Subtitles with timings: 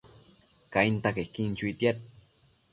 [0.73, 1.97] Cainta quequin chuitiad